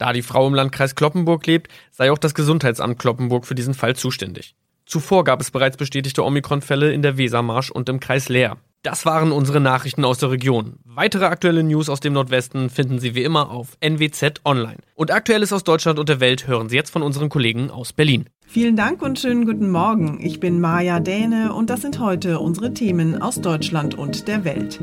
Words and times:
Da 0.00 0.14
die 0.14 0.22
Frau 0.22 0.46
im 0.48 0.54
Landkreis 0.54 0.94
Kloppenburg 0.94 1.46
lebt, 1.46 1.70
sei 1.90 2.10
auch 2.10 2.16
das 2.16 2.32
Gesundheitsamt 2.32 2.98
Kloppenburg 2.98 3.44
für 3.44 3.54
diesen 3.54 3.74
Fall 3.74 3.94
zuständig. 3.94 4.54
Zuvor 4.86 5.24
gab 5.24 5.42
es 5.42 5.50
bereits 5.50 5.76
bestätigte 5.76 6.24
Omikron-Fälle 6.24 6.90
in 6.90 7.02
der 7.02 7.18
Wesermarsch 7.18 7.70
und 7.70 7.86
im 7.90 8.00
Kreis 8.00 8.30
Leer. 8.30 8.56
Das 8.82 9.04
waren 9.04 9.30
unsere 9.30 9.60
Nachrichten 9.60 10.06
aus 10.06 10.16
der 10.16 10.30
Region. 10.30 10.78
Weitere 10.86 11.26
aktuelle 11.26 11.62
News 11.62 11.90
aus 11.90 12.00
dem 12.00 12.14
Nordwesten 12.14 12.70
finden 12.70 12.98
Sie 12.98 13.14
wie 13.14 13.24
immer 13.24 13.50
auf 13.50 13.76
NWZ 13.80 14.40
Online. 14.46 14.78
Und 14.94 15.10
Aktuelles 15.10 15.52
aus 15.52 15.64
Deutschland 15.64 15.98
und 15.98 16.08
der 16.08 16.18
Welt 16.18 16.46
hören 16.46 16.70
Sie 16.70 16.76
jetzt 16.76 16.90
von 16.90 17.02
unseren 17.02 17.28
Kollegen 17.28 17.70
aus 17.70 17.92
Berlin. 17.92 18.24
Vielen 18.46 18.76
Dank 18.76 19.02
und 19.02 19.18
schönen 19.18 19.44
guten 19.44 19.70
Morgen. 19.70 20.18
Ich 20.22 20.40
bin 20.40 20.62
Maja 20.62 20.98
Däne 20.98 21.52
und 21.52 21.68
das 21.68 21.82
sind 21.82 22.00
heute 22.00 22.40
unsere 22.40 22.72
Themen 22.72 23.20
aus 23.20 23.34
Deutschland 23.42 23.98
und 23.98 24.28
der 24.28 24.46
Welt. 24.46 24.80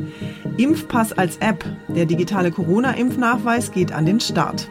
Impfpass 0.57 1.11
als 1.11 1.38
App. 1.38 1.66
Der 1.89 2.05
digitale 2.05 2.51
Corona-Impfnachweis 2.51 3.72
geht 3.72 3.91
an 3.91 4.05
den 4.05 4.19
Start. 4.19 4.69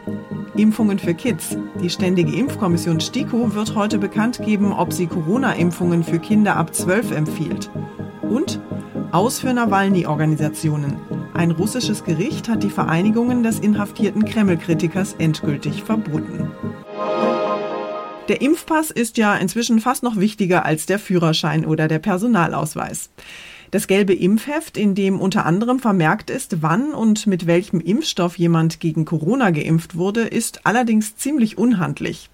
Impfungen 0.57 0.97
für 0.97 1.13
Kids. 1.13 1.55
Die 1.81 1.89
Ständige 1.89 2.35
Impfkommission 2.35 2.99
STIKO 2.99 3.53
wird 3.53 3.75
heute 3.75 3.99
bekannt 3.99 4.41
geben, 4.43 4.73
ob 4.73 4.91
sie 4.91 5.05
Corona-Impfungen 5.05 6.03
für 6.03 6.19
Kinder 6.19 6.55
ab 6.55 6.73
12 6.73 7.11
empfiehlt. 7.11 7.69
Und 8.23 8.59
Aus 9.11 9.39
für 9.39 9.53
Nawalny-Organisationen. 9.53 10.97
Ein 11.33 11.51
russisches 11.51 12.03
Gericht 12.03 12.49
hat 12.49 12.63
die 12.63 12.69
Vereinigungen 12.69 13.43
des 13.43 13.59
inhaftierten 13.59 14.25
Kreml-Kritikers 14.25 15.13
endgültig 15.19 15.83
verboten. 15.83 16.46
Der 18.27 18.41
Impfpass 18.41 18.91
ist 18.91 19.17
ja 19.17 19.35
inzwischen 19.37 19.79
fast 19.79 20.03
noch 20.03 20.17
wichtiger 20.17 20.65
als 20.65 20.85
der 20.85 20.99
Führerschein 20.99 21.65
oder 21.65 21.87
der 21.87 21.99
Personalausweis. 21.99 23.09
Das 23.71 23.87
gelbe 23.87 24.13
Impfheft, 24.13 24.77
in 24.77 24.95
dem 24.95 25.19
unter 25.19 25.45
anderem 25.45 25.79
vermerkt 25.79 26.29
ist, 26.29 26.61
wann 26.61 26.93
und 26.93 27.25
mit 27.25 27.47
welchem 27.47 27.79
Impfstoff 27.79 28.37
jemand 28.37 28.81
gegen 28.81 29.05
Corona 29.05 29.51
geimpft 29.51 29.95
wurde, 29.95 30.21
ist 30.21 30.65
allerdings 30.65 31.15
ziemlich 31.15 31.57
unhandlich. 31.57 32.29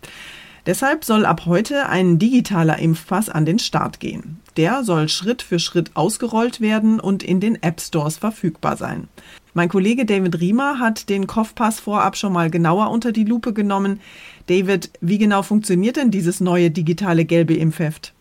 Deshalb 0.65 1.03
soll 1.03 1.25
ab 1.25 1.45
heute 1.45 1.89
ein 1.89 2.17
digitaler 2.17 2.79
Impfpass 2.79 3.29
an 3.29 3.45
den 3.45 3.59
Start 3.59 3.99
gehen. 3.99 4.39
Der 4.57 4.83
soll 4.83 5.09
Schritt 5.09 5.41
für 5.41 5.59
Schritt 5.59 5.91
ausgerollt 5.95 6.61
werden 6.61 6.99
und 6.99 7.21
in 7.21 7.39
den 7.39 7.61
App 7.61 7.81
Stores 7.81 8.17
verfügbar 8.17 8.77
sein. 8.77 9.09
Mein 9.55 9.69
Kollege 9.69 10.05
David 10.05 10.39
Riemer 10.39 10.79
hat 10.79 11.09
den 11.09 11.27
Kopfpass 11.27 11.79
vorab 11.79 12.17
schon 12.17 12.33
mal 12.33 12.49
genauer 12.49 12.89
unter 12.89 13.11
die 13.11 13.23
Lupe 13.23 13.53
genommen. 13.53 13.99
David, 14.47 14.89
wie 14.99 15.19
genau 15.19 15.43
funktioniert 15.43 15.95
denn 15.95 16.09
dieses 16.09 16.39
neue 16.39 16.71
digitale 16.71 17.23
gelbe 17.23 17.53
Impfheft? 17.53 18.13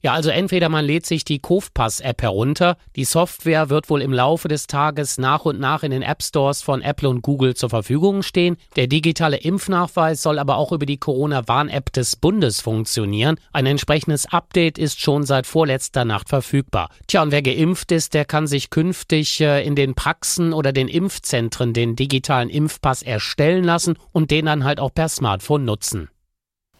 Ja, 0.00 0.12
also 0.12 0.30
entweder 0.30 0.68
man 0.68 0.84
lädt 0.84 1.06
sich 1.06 1.24
die 1.24 1.40
Kofpass-App 1.40 2.22
herunter. 2.22 2.76
Die 2.94 3.04
Software 3.04 3.68
wird 3.68 3.90
wohl 3.90 4.00
im 4.00 4.12
Laufe 4.12 4.46
des 4.46 4.68
Tages 4.68 5.18
nach 5.18 5.44
und 5.44 5.58
nach 5.58 5.82
in 5.82 5.90
den 5.90 6.02
App 6.02 6.22
Stores 6.22 6.62
von 6.62 6.82
Apple 6.82 7.08
und 7.08 7.22
Google 7.22 7.56
zur 7.56 7.70
Verfügung 7.70 8.22
stehen. 8.22 8.58
Der 8.76 8.86
digitale 8.86 9.38
Impfnachweis 9.38 10.22
soll 10.22 10.38
aber 10.38 10.56
auch 10.56 10.70
über 10.70 10.86
die 10.86 10.98
Corona-Warn-App 10.98 11.92
des 11.92 12.14
Bundes 12.14 12.60
funktionieren. 12.60 13.40
Ein 13.52 13.66
entsprechendes 13.66 14.26
Update 14.26 14.78
ist 14.78 15.00
schon 15.00 15.24
seit 15.24 15.48
vorletzter 15.48 16.04
Nacht 16.04 16.28
verfügbar. 16.28 16.90
Tja, 17.08 17.22
und 17.22 17.32
wer 17.32 17.42
geimpft 17.42 17.90
ist, 17.90 18.14
der 18.14 18.24
kann 18.24 18.46
sich 18.46 18.70
künftig 18.70 19.40
äh, 19.40 19.66
in 19.66 19.74
den 19.74 19.96
Praxen 19.96 20.52
oder 20.52 20.72
den 20.72 20.86
Impfzentren 20.86 21.72
den 21.72 21.96
digitalen 21.96 22.50
Impfpass 22.50 23.02
erstellen 23.02 23.64
lassen 23.64 23.96
und 24.12 24.30
den 24.30 24.46
dann 24.46 24.62
halt 24.62 24.78
auch 24.78 24.94
per 24.94 25.08
Smartphone 25.08 25.64
nutzen. 25.64 26.08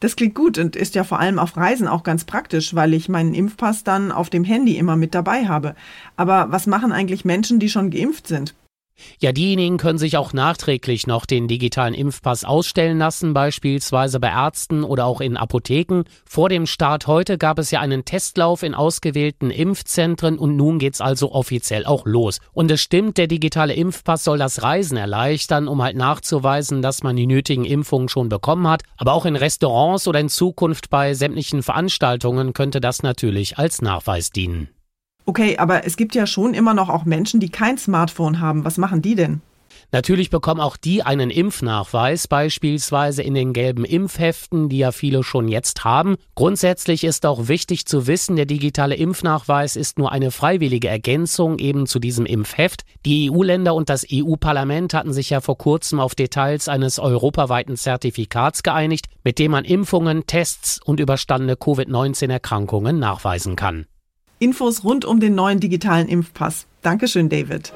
Das 0.00 0.14
klingt 0.14 0.34
gut 0.34 0.58
und 0.58 0.76
ist 0.76 0.94
ja 0.94 1.02
vor 1.04 1.18
allem 1.18 1.38
auf 1.38 1.56
Reisen 1.56 1.88
auch 1.88 2.04
ganz 2.04 2.24
praktisch, 2.24 2.74
weil 2.74 2.94
ich 2.94 3.08
meinen 3.08 3.34
Impfpass 3.34 3.82
dann 3.82 4.12
auf 4.12 4.30
dem 4.30 4.44
Handy 4.44 4.76
immer 4.76 4.96
mit 4.96 5.14
dabei 5.14 5.48
habe. 5.48 5.74
Aber 6.16 6.52
was 6.52 6.66
machen 6.66 6.92
eigentlich 6.92 7.24
Menschen, 7.24 7.58
die 7.58 7.68
schon 7.68 7.90
geimpft 7.90 8.28
sind? 8.28 8.54
Ja, 9.20 9.32
diejenigen 9.32 9.76
können 9.78 9.98
sich 9.98 10.16
auch 10.16 10.32
nachträglich 10.32 11.06
noch 11.06 11.26
den 11.26 11.48
digitalen 11.48 11.94
Impfpass 11.94 12.44
ausstellen 12.44 12.98
lassen, 12.98 13.34
beispielsweise 13.34 14.20
bei 14.20 14.28
Ärzten 14.28 14.84
oder 14.84 15.06
auch 15.06 15.20
in 15.20 15.36
Apotheken. 15.36 16.04
Vor 16.24 16.48
dem 16.48 16.66
Start 16.66 17.06
heute 17.06 17.38
gab 17.38 17.58
es 17.58 17.70
ja 17.70 17.80
einen 17.80 18.04
Testlauf 18.04 18.62
in 18.62 18.74
ausgewählten 18.74 19.50
Impfzentren 19.50 20.38
und 20.38 20.56
nun 20.56 20.78
geht's 20.78 21.00
also 21.00 21.32
offiziell 21.32 21.84
auch 21.86 22.06
los. 22.06 22.40
Und 22.52 22.70
es 22.70 22.80
stimmt, 22.80 23.18
der 23.18 23.26
digitale 23.26 23.74
Impfpass 23.74 24.24
soll 24.24 24.38
das 24.38 24.62
Reisen 24.62 24.96
erleichtern, 24.96 25.68
um 25.68 25.82
halt 25.82 25.96
nachzuweisen, 25.96 26.82
dass 26.82 27.02
man 27.02 27.16
die 27.16 27.26
nötigen 27.26 27.64
Impfungen 27.64 28.08
schon 28.08 28.28
bekommen 28.28 28.68
hat. 28.68 28.82
Aber 28.96 29.12
auch 29.12 29.26
in 29.26 29.36
Restaurants 29.36 30.06
oder 30.08 30.20
in 30.20 30.28
Zukunft 30.28 30.90
bei 30.90 31.14
sämtlichen 31.14 31.62
Veranstaltungen 31.62 32.52
könnte 32.52 32.80
das 32.80 33.02
natürlich 33.02 33.58
als 33.58 33.82
Nachweis 33.82 34.30
dienen. 34.30 34.68
Okay, 35.28 35.58
aber 35.58 35.84
es 35.84 35.98
gibt 35.98 36.14
ja 36.14 36.26
schon 36.26 36.54
immer 36.54 36.72
noch 36.72 36.88
auch 36.88 37.04
Menschen, 37.04 37.38
die 37.38 37.50
kein 37.50 37.76
Smartphone 37.76 38.40
haben. 38.40 38.64
Was 38.64 38.78
machen 38.78 39.02
die 39.02 39.14
denn? 39.14 39.42
Natürlich 39.92 40.30
bekommen 40.30 40.62
auch 40.62 40.78
die 40.78 41.02
einen 41.02 41.28
Impfnachweis, 41.28 42.28
beispielsweise 42.28 43.22
in 43.22 43.34
den 43.34 43.52
gelben 43.52 43.84
Impfheften, 43.84 44.70
die 44.70 44.78
ja 44.78 44.90
viele 44.90 45.22
schon 45.22 45.48
jetzt 45.48 45.84
haben. 45.84 46.16
Grundsätzlich 46.34 47.04
ist 47.04 47.26
auch 47.26 47.46
wichtig 47.46 47.84
zu 47.84 48.06
wissen, 48.06 48.36
der 48.36 48.46
digitale 48.46 48.94
Impfnachweis 48.94 49.76
ist 49.76 49.98
nur 49.98 50.12
eine 50.12 50.30
freiwillige 50.30 50.88
Ergänzung 50.88 51.58
eben 51.58 51.86
zu 51.86 51.98
diesem 51.98 52.24
Impfheft. 52.24 52.84
Die 53.04 53.30
EU-Länder 53.30 53.74
und 53.74 53.90
das 53.90 54.06
EU-Parlament 54.10 54.94
hatten 54.94 55.12
sich 55.12 55.28
ja 55.28 55.42
vor 55.42 55.58
kurzem 55.58 56.00
auf 56.00 56.14
Details 56.14 56.68
eines 56.68 56.98
europaweiten 56.98 57.76
Zertifikats 57.76 58.62
geeinigt, 58.62 59.08
mit 59.24 59.38
dem 59.38 59.50
man 59.50 59.66
Impfungen, 59.66 60.24
Tests 60.26 60.80
und 60.82 61.00
überstandene 61.00 61.56
Covid-19-Erkrankungen 61.56 62.98
nachweisen 62.98 63.54
kann. 63.54 63.84
Infos 64.38 64.84
rund 64.84 65.04
um 65.04 65.20
den 65.20 65.34
neuen 65.34 65.60
digitalen 65.60 66.08
Impfpass. 66.08 66.66
Dankeschön, 66.82 67.28
David. 67.28 67.72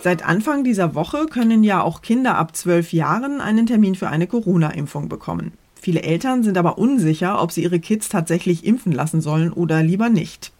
Seit 0.00 0.24
Anfang 0.24 0.62
dieser 0.62 0.94
Woche 0.94 1.26
können 1.26 1.64
ja 1.64 1.82
auch 1.82 2.02
Kinder 2.02 2.36
ab 2.36 2.54
zwölf 2.54 2.92
Jahren 2.92 3.40
einen 3.40 3.66
Termin 3.66 3.96
für 3.96 4.08
eine 4.08 4.28
Corona-Impfung 4.28 5.08
bekommen. 5.08 5.52
Viele 5.80 6.02
Eltern 6.02 6.44
sind 6.44 6.56
aber 6.56 6.78
unsicher, 6.78 7.42
ob 7.42 7.50
sie 7.50 7.62
ihre 7.62 7.80
Kids 7.80 8.08
tatsächlich 8.08 8.64
impfen 8.64 8.92
lassen 8.92 9.20
sollen 9.20 9.52
oder 9.52 9.82
lieber 9.82 10.08
nicht. 10.08 10.52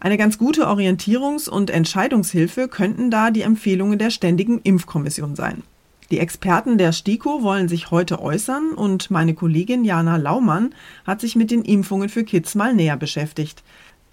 Eine 0.00 0.18
ganz 0.18 0.38
gute 0.38 0.68
Orientierungs- 0.68 1.48
und 1.48 1.70
Entscheidungshilfe 1.70 2.68
könnten 2.68 3.10
da 3.10 3.30
die 3.30 3.42
Empfehlungen 3.42 3.98
der 3.98 4.10
Ständigen 4.10 4.60
Impfkommission 4.62 5.34
sein. 5.34 5.62
Die 6.10 6.20
Experten 6.20 6.78
der 6.78 6.92
STIKO 6.92 7.42
wollen 7.42 7.68
sich 7.68 7.90
heute 7.90 8.22
äußern 8.22 8.70
und 8.70 9.10
meine 9.10 9.34
Kollegin 9.34 9.84
Jana 9.84 10.16
Laumann 10.16 10.74
hat 11.06 11.20
sich 11.20 11.36
mit 11.36 11.50
den 11.50 11.62
Impfungen 11.62 12.08
für 12.08 12.24
Kids 12.24 12.54
mal 12.54 12.72
näher 12.72 12.96
beschäftigt. 12.96 13.62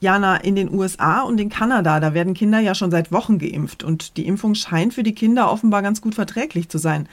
Jana, 0.01 0.35
in 0.35 0.57
den 0.57 0.73
USA 0.73 1.21
und 1.21 1.39
in 1.39 1.47
Kanada, 1.47 2.01
da 2.01 2.13
werden 2.13 2.33
Kinder 2.33 2.59
ja 2.59 2.75
schon 2.75 2.91
seit 2.91 3.13
Wochen 3.13 3.39
geimpft 3.39 3.81
und 3.81 4.17
die 4.17 4.27
Impfung 4.27 4.55
scheint 4.55 4.93
für 4.93 5.03
die 5.03 5.15
Kinder 5.15 5.49
offenbar 5.49 5.81
ganz 5.81 6.01
gut 6.01 6.15
verträglich 6.15 6.67
zu 6.67 6.79
sein. 6.79 7.07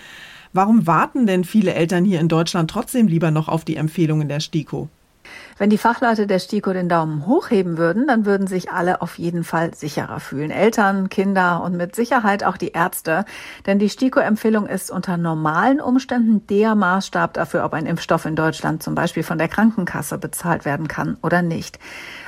Warum 0.53 0.85
warten 0.85 1.29
denn 1.29 1.45
viele 1.45 1.75
Eltern 1.75 2.05
hier 2.05 2.19
in 2.19 2.29
Deutschland 2.29 2.69
trotzdem 2.69 3.07
lieber 3.07 3.31
noch 3.31 3.49
auf 3.49 3.65
die 3.65 3.77
Empfehlungen 3.77 4.29
der 4.29 4.41
STIKO? 4.41 4.89
Wenn 5.63 5.71
die 5.71 5.79
Fachleute 5.79 6.27
der 6.27 6.41
STIKO 6.41 6.73
den 6.73 6.89
Daumen 6.89 7.25
hochheben 7.25 7.79
würden, 7.79 8.09
dann 8.09 8.27
würden 8.27 8.49
sich 8.49 8.73
alle 8.73 9.01
auf 9.01 9.17
jeden 9.17 9.45
Fall 9.45 9.73
sicherer 9.77 10.19
fühlen. 10.19 10.51
Eltern, 10.51 11.09
Kinder 11.09 11.63
und 11.63 11.77
mit 11.77 11.95
Sicherheit 11.95 12.43
auch 12.43 12.57
die 12.57 12.73
Ärzte. 12.73 13.25
Denn 13.65 13.79
die 13.79 13.89
STIKO-Empfehlung 13.89 14.67
ist 14.67 14.91
unter 14.91 15.17
normalen 15.17 15.81
Umständen 15.81 16.45
der 16.49 16.75
Maßstab 16.75 17.35
dafür, 17.35 17.65
ob 17.65 17.75
ein 17.75 17.87
Impfstoff 17.87 18.25
in 18.25 18.35
Deutschland 18.35 18.83
zum 18.83 18.97
Beispiel 18.97 19.23
von 19.23 19.39
der 19.39 19.47
Krankenkasse 19.47 20.19
bezahlt 20.19 20.65
werden 20.65 20.89
kann 20.89 21.17
oder 21.23 21.43
nicht. 21.43 21.79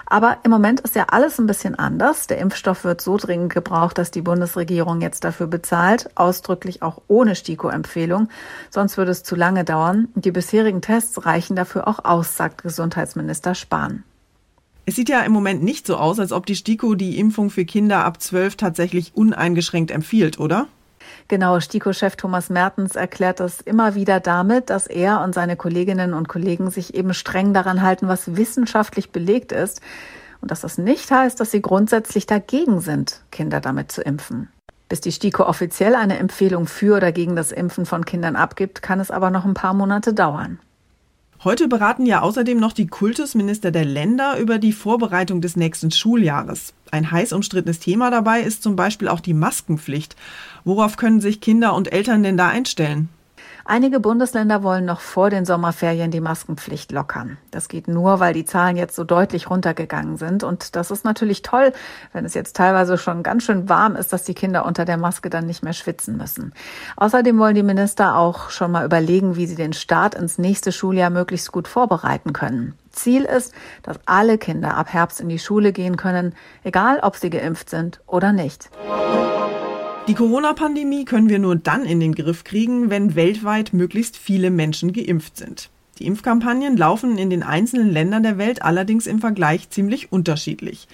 Aber 0.07 0.39
im 0.43 0.51
Moment 0.51 0.81
ist 0.81 0.95
ja 0.95 1.07
alles 1.09 1.39
ein 1.39 1.47
bisschen 1.47 1.75
anders. 1.75 2.27
Der 2.27 2.39
Impfstoff 2.39 2.85
wird 2.85 3.01
so 3.01 3.17
dringend 3.17 3.53
gebraucht, 3.53 3.99
dass 3.99 4.11
die 4.11 4.23
Bundesregierung 4.23 5.01
jetzt 5.01 5.25
dafür 5.25 5.47
bezahlt, 5.47 6.11
ausdrücklich 6.15 6.83
auch 6.83 7.03
ohne 7.09 7.35
STIKO-Empfehlung. 7.35 8.29
Sonst 8.71 8.97
würde 8.97 9.11
es 9.11 9.23
zu 9.23 9.37
lange 9.37 9.65
dauern. 9.65 10.09
Die 10.15 10.31
bisherigen 10.31 10.83
Tests 10.83 11.25
reichen 11.25 11.57
dafür 11.57 11.89
auch 11.89 12.05
aus, 12.05 12.37
sagt 12.37 12.63
Gesundheitsminister 12.63 13.55
Spahn. 13.55 14.05
Es 14.87 14.97
sieht 14.97 15.09
ja 15.09 15.21
im 15.21 15.33
Moment 15.33 15.63
nicht 15.63 15.87
so 15.87 15.97
aus, 15.97 16.21
als 16.21 16.33
ob 16.33 16.45
die 16.45 16.57
STIKO 16.57 16.95
die 16.95 17.19
Impfung 17.19 17.49
für 17.49 17.65
Kinder 17.65 18.05
ab 18.05 18.21
12 18.21 18.57
tatsächlich 18.57 19.13
uneingeschränkt 19.15 19.91
empfiehlt, 19.91 20.39
oder? 20.39 20.67
Genau, 21.29 21.61
STIKO-Chef 21.61 22.17
Thomas 22.17 22.51
Mertens 22.51 22.97
erklärt 22.97 23.41
das 23.41 23.61
immer 23.61 23.95
wieder 23.95 24.21
damit, 24.21 24.71
dass 24.71 24.87
er 24.87 25.21
und 25.23 25.35
seine 25.35 25.57
Kolleginnen 25.57 26.15
und 26.15 26.29
Kollegen 26.29 26.71
sich 26.71 26.95
eben 26.95 27.15
streng 27.15 27.55
daran 27.55 27.83
halten, 27.83 28.09
was 28.09 28.37
wissenschaftlich 28.37 29.11
belegt 29.11 29.53
ist. 29.53 29.81
Und 30.41 30.51
dass 30.51 30.61
das 30.61 30.77
nicht 30.77 31.11
heißt, 31.11 31.41
dass 31.41 31.51
sie 31.51 31.63
grundsätzlich 31.63 32.27
dagegen 32.27 32.81
sind, 32.81 33.23
Kinder 33.31 33.61
damit 33.61 33.91
zu 33.91 34.03
impfen. 34.03 34.49
Bis 34.89 35.01
die 35.01 35.13
STIKO 35.13 35.45
offiziell 35.45 35.95
eine 35.95 36.19
Empfehlung 36.19 36.67
für 36.67 36.97
oder 36.97 37.11
gegen 37.11 37.37
das 37.37 37.53
Impfen 37.53 37.87
von 37.87 38.05
Kindern 38.05 38.37
abgibt, 38.37 38.83
kann 38.83 39.01
es 39.01 39.11
aber 39.11 39.31
noch 39.31 39.45
ein 39.45 39.55
paar 39.55 39.73
Monate 39.73 40.13
dauern. 40.13 40.59
Heute 41.45 41.69
beraten 41.69 42.07
ja 42.07 42.23
außerdem 42.23 42.59
noch 42.59 42.73
die 42.73 42.87
Kultusminister 42.87 43.71
der 43.71 43.85
Länder 43.85 44.39
über 44.39 44.59
die 44.59 44.73
Vorbereitung 44.73 45.43
des 45.43 45.57
nächsten 45.57 45.91
Schuljahres. 45.91 46.73
Ein 46.91 47.11
heiß 47.11 47.35
umstrittenes 47.35 47.81
Thema 47.81 48.11
dabei 48.11 48.41
ist 48.41 48.63
zum 48.63 48.77
Beispiel 48.77 49.09
auch 49.09 49.21
die 49.21 49.35
Maskenpflicht. 49.35 50.17
Worauf 50.65 50.97
können 50.97 51.21
sich 51.21 51.41
Kinder 51.41 51.75
und 51.75 51.93
Eltern 51.93 52.23
denn 52.23 52.37
da 52.37 52.49
einstellen? 52.49 53.11
Einige 53.67 53.99
Bundesländer 53.99 54.63
wollen 54.63 54.85
noch 54.85 55.01
vor 55.01 55.31
den 55.31 55.47
Sommerferien 55.47 56.11
die 56.11 56.21
Maskenpflicht 56.21 56.93
lockern. 56.93 57.39
Das 57.51 57.69
geht 57.69 57.89
nur, 57.89 58.21
weil 58.21 58.35
die 58.35 58.45
Zahlen 58.45 58.77
jetzt 58.77 58.95
so 58.95 59.05
deutlich 59.05 59.49
runtergegangen 59.49 60.19
sind. 60.19 60.45
Und 60.45 60.77
das 60.77 60.91
ist 60.91 61.05
natürlich 61.05 61.41
toll, 61.41 61.73
wenn 62.13 62.27
es 62.27 62.35
jetzt 62.35 62.57
teilweise 62.57 62.99
schon 62.99 63.23
ganz 63.23 63.45
schön 63.45 63.69
warm 63.71 63.97
ist, 63.97 64.13
dass 64.13 64.25
die 64.25 64.35
Kinder 64.35 64.67
unter 64.67 64.85
der 64.85 64.99
Maske 64.99 65.31
dann 65.31 65.47
nicht 65.47 65.63
mehr 65.63 65.73
schwitzen 65.73 66.19
müssen. 66.19 66.53
Außerdem 66.97 67.39
wollen 67.39 67.55
die 67.55 67.63
Minister 67.63 68.17
auch 68.17 68.51
schon 68.51 68.71
mal 68.71 68.85
überlegen, 68.85 69.37
wie 69.37 69.47
sie 69.47 69.57
den 69.57 69.73
Start 69.73 70.15
ins 70.15 70.37
nächste 70.37 70.71
Schuljahr 70.71 71.09
möglichst 71.09 71.51
gut 71.51 71.67
vorbereiten 71.67 72.35
können. 72.35 72.75
Ziel 72.91 73.25
ist, 73.25 73.55
dass 73.83 73.99
alle 74.05 74.37
Kinder 74.37 74.77
ab 74.77 74.93
Herbst 74.93 75.21
in 75.21 75.31
die 75.31 75.39
Schule 75.39 75.73
gehen 75.73 75.97
können, 75.97 76.35
egal 76.65 77.01
ob 77.01 77.17
sie 77.17 77.31
geimpft 77.31 77.71
sind 77.71 78.01
oder 78.07 78.33
nicht. 78.33 78.69
Die 80.07 80.13
Corona-Pandemie 80.13 81.07
können 81.07 81.31
wir 81.31 81.39
nur 81.39 81.57
dann 81.57 81.87
in 81.87 81.99
den 81.99 82.15
Griff 82.15 82.45
kriegen, 82.45 82.91
wenn 82.91 83.15
weltweit 83.15 83.73
möglichst 83.73 84.19
viele 84.19 84.51
Menschen 84.51 84.93
geimpft 84.93 85.39
sind. 85.39 85.71
Die 85.99 86.05
Impfkampagnen 86.05 86.77
laufen 86.77 87.17
in 87.17 87.31
den 87.31 87.43
einzelnen 87.43 87.91
Ländern 87.91 88.23
der 88.23 88.37
Welt 88.37 88.61
allerdings 88.61 89.07
im 89.07 89.21
Vergleich 89.21 89.71
ziemlich 89.71 90.13
unterschiedlich. 90.13 90.89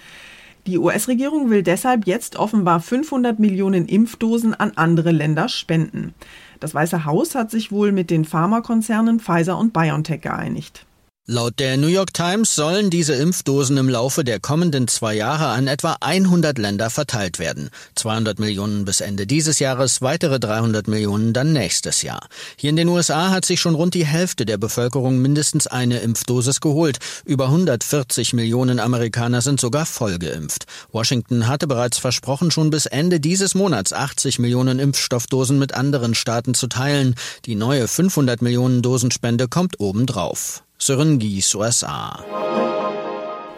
Die 0.65 0.77
US-Regierung 0.77 1.49
will 1.49 1.61
deshalb 1.61 2.07
jetzt 2.07 2.37
offenbar 2.37 2.79
500 2.79 3.37
Millionen 3.37 3.85
Impfdosen 3.87 4.53
an 4.53 4.71
andere 4.75 5.11
Länder 5.11 5.49
spenden. 5.49 6.13
Das 6.61 6.73
Weiße 6.73 7.03
Haus 7.03 7.35
hat 7.35 7.51
sich 7.51 7.69
wohl 7.69 7.91
mit 7.91 8.11
den 8.11 8.23
Pharmakonzernen 8.23 9.19
Pfizer 9.19 9.57
und 9.57 9.73
BioNTech 9.73 10.21
geeinigt. 10.21 10.85
Laut 11.27 11.59
der 11.59 11.77
New 11.77 11.85
York 11.85 12.15
Times 12.15 12.55
sollen 12.55 12.89
diese 12.89 13.13
Impfdosen 13.13 13.77
im 13.77 13.87
Laufe 13.87 14.23
der 14.23 14.39
kommenden 14.39 14.87
zwei 14.87 15.13
Jahre 15.13 15.49
an 15.49 15.67
etwa 15.67 15.97
100 16.01 16.57
Länder 16.57 16.89
verteilt 16.89 17.37
werden. 17.37 17.69
200 17.93 18.39
Millionen 18.39 18.85
bis 18.85 19.01
Ende 19.01 19.27
dieses 19.27 19.59
Jahres, 19.59 20.01
weitere 20.01 20.39
300 20.39 20.87
Millionen 20.87 21.31
dann 21.31 21.53
nächstes 21.53 22.01
Jahr. 22.01 22.27
Hier 22.57 22.71
in 22.71 22.75
den 22.75 22.87
USA 22.87 23.29
hat 23.29 23.45
sich 23.45 23.61
schon 23.61 23.75
rund 23.75 23.93
die 23.93 24.05
Hälfte 24.05 24.47
der 24.47 24.57
Bevölkerung 24.57 25.19
mindestens 25.19 25.67
eine 25.67 25.99
Impfdosis 25.99 26.59
geholt. 26.59 26.97
Über 27.23 27.45
140 27.45 28.33
Millionen 28.33 28.79
Amerikaner 28.79 29.41
sind 29.41 29.61
sogar 29.61 29.85
voll 29.85 30.17
geimpft. 30.17 30.65
Washington 30.91 31.47
hatte 31.47 31.67
bereits 31.67 31.99
versprochen, 31.99 32.49
schon 32.49 32.71
bis 32.71 32.87
Ende 32.87 33.19
dieses 33.19 33.53
Monats 33.53 33.93
80 33.93 34.39
Millionen 34.39 34.79
Impfstoffdosen 34.79 35.59
mit 35.59 35.75
anderen 35.75 36.15
Staaten 36.15 36.55
zu 36.55 36.65
teilen. 36.65 37.13
Die 37.45 37.53
neue 37.53 37.87
500 37.87 38.41
Millionen 38.41 38.81
Dosenspende 38.81 39.47
kommt 39.47 39.79
obendrauf. 39.79 40.63
Sören 40.83 41.19
Gies, 41.19 41.53
USA. 41.53 42.25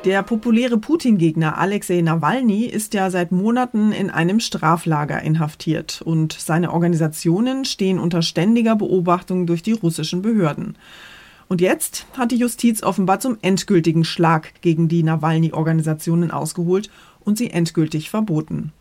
Der 0.03 0.23
populäre 0.23 0.77
Putin-Gegner 0.77 1.57
Alexei 1.57 2.01
Nawalny 2.01 2.65
ist 2.65 2.93
ja 2.93 3.09
seit 3.09 3.31
Monaten 3.31 3.93
in 3.93 4.09
einem 4.09 4.41
Straflager 4.41 5.21
inhaftiert 5.21 6.01
und 6.03 6.33
seine 6.33 6.73
Organisationen 6.73 7.63
stehen 7.63 7.97
unter 7.97 8.21
ständiger 8.23 8.75
Beobachtung 8.75 9.47
durch 9.47 9.63
die 9.63 9.71
russischen 9.71 10.21
Behörden. 10.21 10.77
Und 11.47 11.61
jetzt 11.61 12.07
hat 12.17 12.31
die 12.31 12.35
Justiz 12.35 12.83
offenbar 12.83 13.21
zum 13.21 13.37
endgültigen 13.41 14.03
Schlag 14.03 14.59
gegen 14.59 14.89
die 14.89 15.03
Nawalny-Organisationen 15.03 16.29
ausgeholt 16.29 16.89
und 17.21 17.37
sie 17.37 17.51
endgültig 17.51 18.09
verboten. 18.09 18.73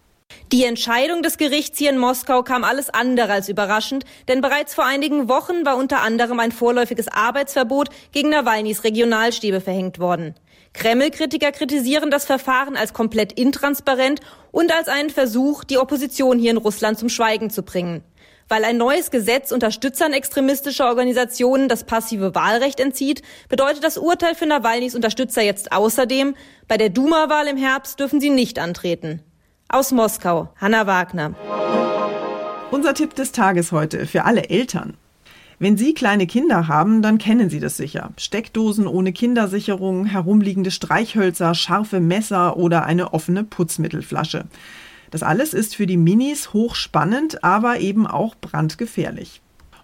Die 0.52 0.64
Entscheidung 0.64 1.22
des 1.22 1.38
Gerichts 1.38 1.78
hier 1.78 1.90
in 1.90 1.98
Moskau 1.98 2.42
kam 2.42 2.64
alles 2.64 2.90
andere 2.90 3.32
als 3.32 3.48
überraschend, 3.48 4.04
denn 4.28 4.40
bereits 4.40 4.74
vor 4.74 4.84
einigen 4.84 5.28
Wochen 5.28 5.64
war 5.64 5.76
unter 5.76 6.02
anderem 6.02 6.40
ein 6.40 6.52
vorläufiges 6.52 7.08
Arbeitsverbot 7.08 7.88
gegen 8.12 8.30
Nawalnys 8.30 8.84
Regionalstäbe 8.84 9.60
verhängt 9.60 9.98
worden. 9.98 10.34
Kreml-Kritiker 10.74 11.52
kritisieren 11.52 12.10
das 12.10 12.24
Verfahren 12.24 12.76
als 12.76 12.92
komplett 12.92 13.32
intransparent 13.32 14.20
und 14.50 14.74
als 14.74 14.88
einen 14.88 15.10
Versuch, 15.10 15.64
die 15.64 15.78
Opposition 15.78 16.38
hier 16.38 16.50
in 16.50 16.56
Russland 16.56 16.98
zum 16.98 17.08
Schweigen 17.08 17.50
zu 17.50 17.62
bringen. 17.62 18.02
Weil 18.48 18.64
ein 18.64 18.76
neues 18.76 19.10
Gesetz 19.10 19.52
Unterstützern 19.52 20.12
extremistischer 20.12 20.86
Organisationen 20.86 21.68
das 21.68 21.84
passive 21.84 22.34
Wahlrecht 22.34 22.80
entzieht, 22.80 23.22
bedeutet 23.48 23.84
das 23.84 23.98
Urteil 23.98 24.34
für 24.34 24.46
Nawalnys 24.46 24.94
Unterstützer 24.94 25.42
jetzt 25.42 25.72
außerdem, 25.72 26.34
bei 26.68 26.76
der 26.76 26.90
Duma-Wahl 26.90 27.48
im 27.48 27.56
Herbst 27.56 28.00
dürfen 28.00 28.20
sie 28.20 28.30
nicht 28.30 28.58
antreten. 28.58 29.22
Aus 29.74 29.90
Moskau, 29.90 30.50
Hanna 30.60 30.86
Wagner. 30.86 31.34
Unser 32.70 32.92
Tipp 32.92 33.14
des 33.14 33.32
Tages 33.32 33.72
heute 33.72 34.06
für 34.06 34.26
alle 34.26 34.50
Eltern. 34.50 34.98
Wenn 35.58 35.78
Sie 35.78 35.94
kleine 35.94 36.26
Kinder 36.26 36.68
haben, 36.68 37.00
dann 37.00 37.16
kennen 37.16 37.48
Sie 37.48 37.58
das 37.58 37.78
sicher. 37.78 38.10
Steckdosen 38.18 38.86
ohne 38.86 39.14
Kindersicherung, 39.14 40.04
herumliegende 40.04 40.70
Streichhölzer, 40.70 41.54
scharfe 41.54 42.00
Messer 42.00 42.58
oder 42.58 42.84
eine 42.84 43.14
offene 43.14 43.44
Putzmittelflasche. 43.44 44.44
Das 45.10 45.22
alles 45.22 45.54
ist 45.54 45.74
für 45.74 45.86
die 45.86 45.96
Minis 45.96 46.52
hochspannend, 46.52 47.42
aber 47.42 47.80
eben 47.80 48.06
auch 48.06 48.34
brandgefährlich. 48.34 49.40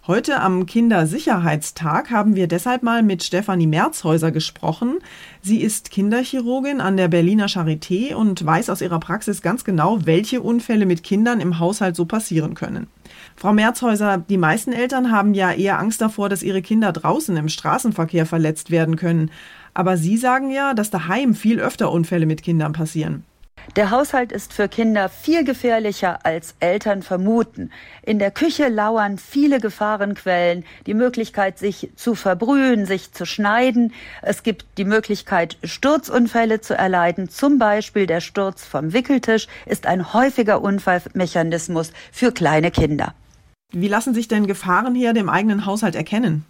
Heute 0.08 0.40
am 0.40 0.64
Kindersicherheitstag 0.64 2.10
haben 2.10 2.34
wir 2.34 2.46
deshalb 2.46 2.82
mal 2.82 3.02
mit 3.02 3.22
Stefanie 3.22 3.66
Merzhäuser 3.66 4.32
gesprochen. 4.32 5.00
Sie 5.42 5.60
ist 5.60 5.90
Kinderchirurgin 5.90 6.80
an 6.80 6.96
der 6.96 7.08
Berliner 7.08 7.44
Charité 7.44 8.14
und 8.14 8.42
weiß 8.42 8.70
aus 8.70 8.80
ihrer 8.80 9.00
Praxis 9.00 9.42
ganz 9.42 9.64
genau, 9.64 10.06
welche 10.06 10.40
Unfälle 10.40 10.86
mit 10.86 11.02
Kindern 11.02 11.40
im 11.40 11.58
Haushalt 11.58 11.94
so 11.94 12.06
passieren 12.06 12.54
können. 12.54 12.86
Frau 13.36 13.52
Merzhäuser, 13.52 14.16
die 14.16 14.38
meisten 14.38 14.72
Eltern 14.72 15.12
haben 15.12 15.34
ja 15.34 15.52
eher 15.52 15.78
Angst 15.78 16.00
davor, 16.00 16.30
dass 16.30 16.42
ihre 16.42 16.62
Kinder 16.62 16.90
draußen 16.92 17.36
im 17.36 17.50
Straßenverkehr 17.50 18.24
verletzt 18.24 18.70
werden 18.70 18.96
können. 18.96 19.30
Aber 19.74 19.98
Sie 19.98 20.16
sagen 20.16 20.50
ja, 20.50 20.72
dass 20.72 20.88
daheim 20.88 21.34
viel 21.34 21.60
öfter 21.60 21.92
Unfälle 21.92 22.24
mit 22.24 22.42
Kindern 22.42 22.72
passieren. 22.72 23.24
Der 23.76 23.90
Haushalt 23.90 24.32
ist 24.32 24.52
für 24.52 24.68
Kinder 24.68 25.08
viel 25.08 25.44
gefährlicher 25.44 26.24
als 26.24 26.54
Eltern 26.58 27.02
vermuten. 27.02 27.70
In 28.02 28.18
der 28.18 28.30
Küche 28.30 28.68
lauern 28.68 29.18
viele 29.18 29.60
Gefahrenquellen, 29.60 30.64
die 30.86 30.94
Möglichkeit, 30.94 31.58
sich 31.58 31.90
zu 31.94 32.14
verbrühen, 32.14 32.86
sich 32.86 33.12
zu 33.12 33.26
schneiden. 33.26 33.92
Es 34.22 34.42
gibt 34.42 34.66
die 34.78 34.84
Möglichkeit, 34.84 35.58
Sturzunfälle 35.62 36.60
zu 36.60 36.76
erleiden. 36.76 37.28
Zum 37.28 37.58
Beispiel 37.58 38.06
der 38.06 38.20
Sturz 38.20 38.64
vom 38.64 38.92
Wickeltisch 38.92 39.46
ist 39.66 39.86
ein 39.86 40.12
häufiger 40.12 40.62
Unfallmechanismus 40.62 41.92
für 42.10 42.32
kleine 42.32 42.70
Kinder. 42.70 43.14
Wie 43.70 43.88
lassen 43.88 44.14
sich 44.14 44.28
denn 44.28 44.46
Gefahrenherde 44.46 45.20
im 45.20 45.28
eigenen 45.28 45.66
Haushalt 45.66 45.94
erkennen? 45.94 46.44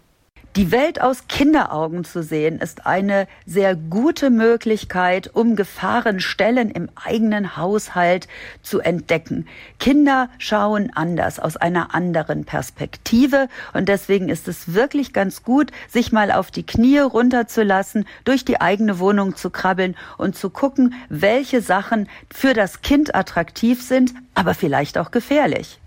Die 0.55 0.71
Welt 0.71 0.99
aus 0.99 1.27
Kinderaugen 1.27 2.03
zu 2.03 2.23
sehen, 2.23 2.57
ist 2.59 2.87
eine 2.87 3.27
sehr 3.45 3.75
gute 3.75 4.31
Möglichkeit, 4.31 5.29
um 5.33 5.55
Gefahrenstellen 5.55 6.71
im 6.71 6.89
eigenen 6.95 7.55
Haushalt 7.55 8.27
zu 8.63 8.79
entdecken. 8.79 9.47
Kinder 9.79 10.27
schauen 10.39 10.91
anders, 10.95 11.39
aus 11.39 11.55
einer 11.55 11.93
anderen 11.93 12.45
Perspektive 12.45 13.47
und 13.73 13.89
deswegen 13.89 14.27
ist 14.27 14.47
es 14.47 14.73
wirklich 14.73 15.13
ganz 15.13 15.43
gut, 15.43 15.71
sich 15.87 16.11
mal 16.11 16.31
auf 16.31 16.49
die 16.49 16.65
Knie 16.65 16.97
runterzulassen, 16.97 18.05
durch 18.23 18.43
die 18.43 18.59
eigene 18.59 18.97
Wohnung 18.97 19.35
zu 19.35 19.51
krabbeln 19.51 19.95
und 20.17 20.35
zu 20.35 20.49
gucken, 20.49 20.95
welche 21.09 21.61
Sachen 21.61 22.09
für 22.33 22.55
das 22.55 22.81
Kind 22.81 23.13
attraktiv 23.13 23.83
sind, 23.83 24.15
aber 24.33 24.55
vielleicht 24.55 24.97
auch 24.97 25.11
gefährlich. 25.11 25.79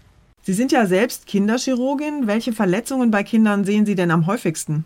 Sie 0.44 0.54
sind 0.54 0.72
ja 0.72 0.86
selbst 0.86 1.26
Kinderchirurgin. 1.26 2.26
Welche 2.26 2.52
Verletzungen 2.52 3.12
bei 3.12 3.22
Kindern 3.22 3.64
sehen 3.64 3.86
Sie 3.86 3.94
denn 3.94 4.10
am 4.10 4.26
häufigsten? 4.26 4.84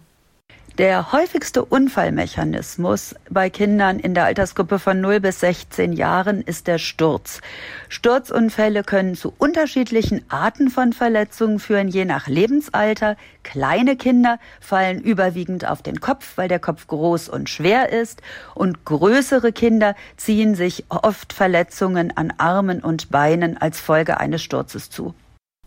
Der 0.76 1.12
häufigste 1.12 1.64
Unfallmechanismus 1.64 3.14
bei 3.30 3.48
Kindern 3.48 3.98
in 3.98 4.12
der 4.12 4.26
Altersgruppe 4.26 4.78
von 4.78 5.00
0 5.00 5.20
bis 5.20 5.40
16 5.40 5.94
Jahren 5.94 6.42
ist 6.42 6.66
der 6.66 6.76
Sturz. 6.76 7.40
Sturzunfälle 7.88 8.84
können 8.84 9.14
zu 9.14 9.32
unterschiedlichen 9.38 10.22
Arten 10.28 10.68
von 10.68 10.92
Verletzungen 10.92 11.58
führen, 11.58 11.88
je 11.88 12.04
nach 12.04 12.26
Lebensalter. 12.26 13.16
Kleine 13.42 13.96
Kinder 13.96 14.38
fallen 14.60 15.00
überwiegend 15.00 15.66
auf 15.66 15.80
den 15.80 16.00
Kopf, 16.00 16.36
weil 16.36 16.48
der 16.48 16.60
Kopf 16.60 16.86
groß 16.86 17.30
und 17.30 17.48
schwer 17.48 17.90
ist. 17.90 18.20
Und 18.54 18.84
größere 18.84 19.52
Kinder 19.52 19.96
ziehen 20.18 20.54
sich 20.54 20.84
oft 20.90 21.32
Verletzungen 21.32 22.14
an 22.14 22.34
Armen 22.36 22.80
und 22.80 23.08
Beinen 23.08 23.56
als 23.56 23.80
Folge 23.80 24.20
eines 24.20 24.42
Sturzes 24.42 24.90
zu. 24.90 25.14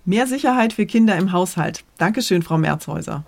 Mehr 0.05 0.27
Sicherheit 0.27 0.73
für 0.73 0.85
Kinder 0.85 1.15
im 1.17 1.31
Haushalt. 1.31 1.83
Dankeschön, 1.97 2.41
Frau 2.41 2.57
Merzhäuser. 2.57 3.23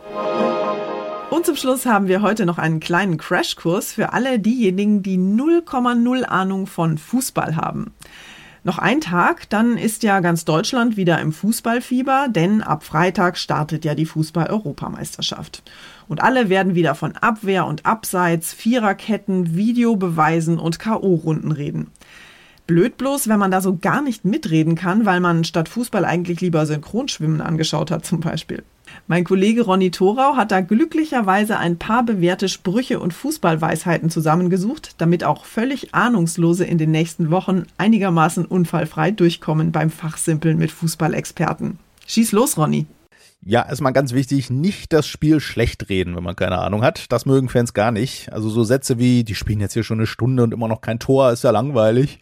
Und 1.29 1.45
zum 1.45 1.55
Schluss 1.55 1.85
haben 1.85 2.07
wir 2.07 2.21
heute 2.21 2.45
noch 2.45 2.57
einen 2.57 2.79
kleinen 2.79 3.17
Crashkurs 3.17 3.93
für 3.93 4.13
alle 4.13 4.39
diejenigen, 4.39 5.01
die 5.01 5.17
0,0 5.17 6.23
Ahnung 6.23 6.67
von 6.67 6.97
Fußball 6.97 7.55
haben. 7.55 7.93
Noch 8.63 8.77
ein 8.77 9.01
Tag, 9.01 9.49
dann 9.49 9.75
ist 9.75 10.03
ja 10.03 10.19
ganz 10.19 10.45
Deutschland 10.45 10.95
wieder 10.95 11.19
im 11.19 11.31
Fußballfieber, 11.31 12.27
denn 12.29 12.61
ab 12.61 12.83
Freitag 12.83 13.37
startet 13.37 13.85
ja 13.85 13.95
die 13.95 14.05
Fußball-Europameisterschaft. 14.05 15.63
Und 16.07 16.21
alle 16.21 16.49
werden 16.49 16.75
wieder 16.75 16.93
von 16.93 17.15
Abwehr 17.15 17.65
und 17.65 17.87
Abseits, 17.87 18.53
Viererketten, 18.53 19.55
Videobeweisen 19.55 20.59
und 20.59 20.77
K.O.-Runden 20.77 21.55
reden. 21.55 21.91
Blöd 22.71 22.95
bloß, 22.95 23.27
wenn 23.27 23.37
man 23.37 23.51
da 23.51 23.59
so 23.59 23.75
gar 23.75 24.01
nicht 24.01 24.23
mitreden 24.23 24.75
kann, 24.75 25.05
weil 25.05 25.19
man 25.19 25.43
statt 25.43 25.67
Fußball 25.67 26.05
eigentlich 26.05 26.39
lieber 26.39 26.65
Synchronschwimmen 26.65 27.41
angeschaut 27.41 27.91
hat 27.91 28.05
zum 28.05 28.21
Beispiel. 28.21 28.63
Mein 29.07 29.25
Kollege 29.25 29.63
Ronny 29.63 29.91
Thorau 29.91 30.37
hat 30.37 30.53
da 30.53 30.61
glücklicherweise 30.61 31.57
ein 31.57 31.77
paar 31.77 32.05
bewährte 32.05 32.47
Sprüche 32.47 33.01
und 33.01 33.13
Fußballweisheiten 33.13 34.09
zusammengesucht, 34.09 34.95
damit 34.99 35.25
auch 35.25 35.43
völlig 35.43 35.93
Ahnungslose 35.93 36.63
in 36.63 36.77
den 36.77 36.91
nächsten 36.91 37.29
Wochen 37.29 37.65
einigermaßen 37.77 38.45
unfallfrei 38.45 39.11
durchkommen 39.11 39.73
beim 39.73 39.89
Fachsimpeln 39.89 40.57
mit 40.57 40.71
Fußballexperten. 40.71 41.77
Schieß 42.07 42.31
los, 42.31 42.57
Ronny. 42.57 42.85
Ja, 43.43 43.67
erstmal 43.67 43.91
ganz 43.91 44.13
wichtig, 44.13 44.49
nicht 44.49 44.93
das 44.93 45.07
Spiel 45.07 45.41
schlecht 45.41 45.89
reden, 45.89 46.15
wenn 46.15 46.23
man 46.23 46.37
keine 46.37 46.59
Ahnung 46.59 46.83
hat. 46.83 47.11
Das 47.11 47.25
mögen 47.25 47.49
Fans 47.49 47.73
gar 47.73 47.91
nicht. 47.91 48.31
Also 48.31 48.49
so 48.49 48.63
Sätze 48.63 48.97
wie, 48.97 49.25
die 49.25 49.35
spielen 49.35 49.59
jetzt 49.59 49.73
hier 49.73 49.83
schon 49.83 49.99
eine 49.99 50.07
Stunde 50.07 50.43
und 50.43 50.53
immer 50.53 50.69
noch 50.69 50.79
kein 50.79 50.99
Tor, 50.99 51.33
ist 51.33 51.43
ja 51.43 51.51
langweilig 51.51 52.19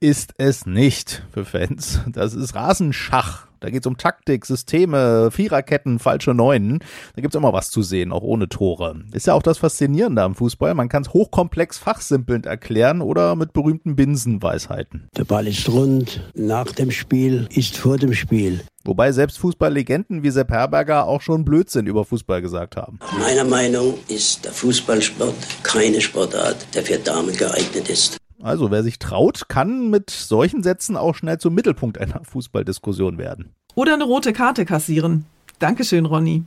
ist 0.00 0.32
es 0.38 0.66
nicht 0.66 1.22
für 1.32 1.44
Fans. 1.44 2.00
Das 2.06 2.34
ist 2.34 2.54
Rasenschach. 2.54 3.46
Da 3.60 3.70
geht 3.70 3.82
es 3.82 3.86
um 3.86 3.96
Taktik, 3.96 4.46
Systeme, 4.46 5.30
Viererketten, 5.32 5.98
falsche 5.98 6.32
Neunen. 6.32 6.78
Da 7.16 7.22
gibt 7.22 7.34
es 7.34 7.38
immer 7.38 7.52
was 7.52 7.70
zu 7.70 7.82
sehen, 7.82 8.12
auch 8.12 8.22
ohne 8.22 8.48
Tore. 8.48 9.00
Ist 9.12 9.26
ja 9.26 9.34
auch 9.34 9.42
das 9.42 9.58
Faszinierende 9.58 10.22
am 10.22 10.34
Fußball. 10.34 10.74
Man 10.74 10.88
kann 10.88 11.02
es 11.02 11.12
hochkomplex 11.12 11.78
fachsimpelnd 11.78 12.46
erklären 12.46 13.00
oder 13.00 13.34
mit 13.34 13.52
berühmten 13.52 13.96
Binsenweisheiten. 13.96 15.08
Der 15.16 15.24
Ball 15.24 15.48
ist 15.48 15.68
rund, 15.68 16.22
nach 16.34 16.70
dem 16.72 16.90
Spiel 16.90 17.48
ist 17.50 17.76
vor 17.76 17.98
dem 17.98 18.14
Spiel. 18.14 18.60
Wobei 18.84 19.10
selbst 19.12 19.38
Fußballlegenden 19.38 20.22
wie 20.22 20.30
Sepp 20.30 20.50
Herberger 20.50 21.06
auch 21.06 21.20
schon 21.20 21.44
Blödsinn 21.44 21.86
über 21.86 22.04
Fußball 22.04 22.40
gesagt 22.40 22.76
haben. 22.76 23.00
Meiner 23.18 23.44
Meinung 23.44 23.94
ist 24.06 24.44
der 24.44 24.52
Fußballsport 24.52 25.34
keine 25.64 26.00
Sportart, 26.00 26.74
der 26.74 26.84
für 26.84 26.98
Damen 26.98 27.36
geeignet 27.36 27.88
ist. 27.88 28.18
Also 28.40 28.70
wer 28.70 28.82
sich 28.82 28.98
traut, 28.98 29.48
kann 29.48 29.90
mit 29.90 30.10
solchen 30.10 30.62
Sätzen 30.62 30.96
auch 30.96 31.14
schnell 31.14 31.38
zum 31.38 31.54
Mittelpunkt 31.54 31.98
einer 31.98 32.22
Fußballdiskussion 32.24 33.18
werden. 33.18 33.54
Oder 33.74 33.94
eine 33.94 34.04
rote 34.04 34.32
Karte 34.32 34.64
kassieren. 34.64 35.24
Dankeschön, 35.58 36.06
Ronny. 36.06 36.44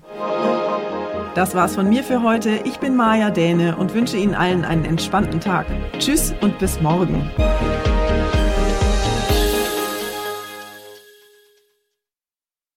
Das 1.35 1.55
war's 1.55 1.75
von 1.75 1.87
mir 1.87 2.03
für 2.03 2.23
heute. 2.23 2.61
Ich 2.65 2.79
bin 2.79 2.95
Maja 2.95 3.29
Däne 3.29 3.77
und 3.77 3.93
wünsche 3.93 4.17
Ihnen 4.17 4.35
allen 4.35 4.65
einen 4.65 4.83
entspannten 4.83 5.39
Tag. 5.39 5.65
Tschüss 5.97 6.33
und 6.41 6.59
bis 6.59 6.81
morgen. 6.81 7.29